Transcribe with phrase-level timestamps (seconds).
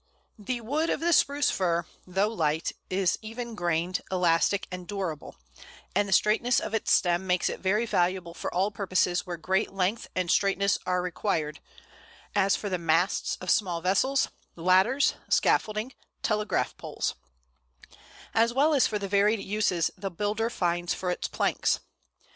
[0.39, 5.35] The wood of the Spruce Fir, though light, is even grained, elastic, and durable,
[5.93, 9.71] and the straightness of its stem makes it very valuable for all purposes where great
[9.73, 11.59] length and straightness are required,
[12.33, 15.93] as for the masts of small vessels, ladders, scaffolding,
[16.23, 17.13] telegraph poles;
[18.33, 21.79] as well as for the varied uses the builder finds for its planks.